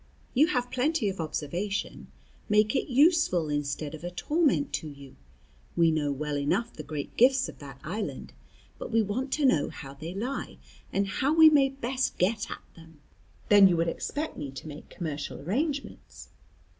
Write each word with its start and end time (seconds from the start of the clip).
You 0.33 0.47
have 0.47 0.71
plenty 0.71 1.09
of 1.09 1.21
observation; 1.21 2.07
make 2.49 2.75
it 2.75 2.91
useful 2.91 3.49
instead 3.49 3.93
of 3.93 4.03
a 4.03 4.09
torment 4.09 4.73
to 4.73 4.87
you. 4.89 5.15
We 5.75 5.91
know 5.91 6.11
well 6.11 6.39
enough 6.39 6.73
the 6.73 6.81
great 6.81 7.15
gifts 7.17 7.47
of 7.47 7.59
that 7.59 7.79
island, 7.83 8.33
but 8.79 8.91
we 8.91 9.03
want 9.03 9.31
to 9.33 9.45
know 9.45 9.69
how 9.69 9.93
they 9.93 10.15
lie, 10.15 10.57
and 10.91 11.07
how 11.07 11.35
we 11.35 11.51
may 11.51 11.69
best 11.69 12.17
get 12.17 12.49
at 12.49 12.63
them." 12.75 12.99
"Then 13.49 13.67
you 13.67 13.77
would 13.77 13.89
expect 13.89 14.37
me 14.37 14.49
to 14.49 14.67
make 14.67 14.89
commercial 14.89 15.39
arrangements?" 15.39 16.29